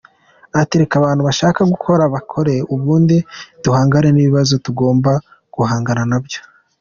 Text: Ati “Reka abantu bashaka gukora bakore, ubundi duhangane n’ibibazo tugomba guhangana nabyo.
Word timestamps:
Ati 0.61 0.73
“Reka 0.81 0.93
abantu 0.97 1.21
bashaka 1.29 1.61
gukora 1.71 2.03
bakore, 2.13 2.55
ubundi 2.73 3.17
duhangane 3.63 4.09
n’ibibazo 4.11 4.53
tugomba 4.65 5.11
guhangana 5.55 6.03
nabyo. 6.11 6.39